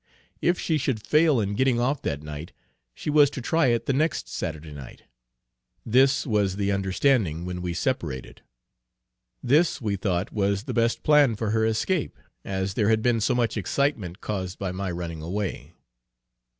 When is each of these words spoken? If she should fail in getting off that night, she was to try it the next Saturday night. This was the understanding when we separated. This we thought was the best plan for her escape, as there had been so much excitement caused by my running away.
If 0.41 0.59
she 0.59 0.79
should 0.79 1.05
fail 1.05 1.39
in 1.39 1.53
getting 1.53 1.79
off 1.79 2.01
that 2.01 2.23
night, 2.23 2.53
she 2.95 3.11
was 3.11 3.29
to 3.29 3.39
try 3.39 3.67
it 3.67 3.85
the 3.85 3.93
next 3.93 4.27
Saturday 4.27 4.71
night. 4.73 5.03
This 5.85 6.25
was 6.25 6.55
the 6.55 6.71
understanding 6.71 7.45
when 7.45 7.61
we 7.61 7.75
separated. 7.75 8.41
This 9.43 9.79
we 9.79 9.95
thought 9.97 10.33
was 10.33 10.63
the 10.63 10.73
best 10.73 11.03
plan 11.03 11.35
for 11.35 11.51
her 11.51 11.67
escape, 11.67 12.17
as 12.43 12.73
there 12.73 12.89
had 12.89 13.03
been 13.03 13.21
so 13.21 13.35
much 13.35 13.55
excitement 13.57 14.21
caused 14.21 14.57
by 14.57 14.71
my 14.71 14.89
running 14.89 15.21
away. 15.21 15.75